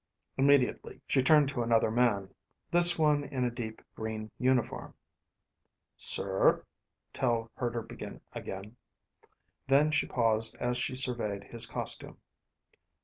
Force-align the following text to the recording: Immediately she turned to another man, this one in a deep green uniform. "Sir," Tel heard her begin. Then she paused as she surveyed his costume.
Immediately 0.35 0.99
she 1.05 1.21
turned 1.21 1.47
to 1.49 1.61
another 1.61 1.91
man, 1.91 2.33
this 2.71 2.97
one 2.97 3.23
in 3.23 3.43
a 3.43 3.51
deep 3.51 3.83
green 3.93 4.31
uniform. 4.39 4.95
"Sir," 5.95 6.65
Tel 7.13 7.51
heard 7.53 7.75
her 7.75 7.83
begin. 7.83 8.19
Then 9.67 9.91
she 9.91 10.07
paused 10.07 10.55
as 10.55 10.75
she 10.77 10.95
surveyed 10.95 11.43
his 11.43 11.67
costume. 11.67 12.17